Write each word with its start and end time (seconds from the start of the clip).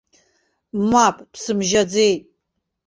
Мап 0.89 1.17
бсымжьаӡеит. 1.31 2.23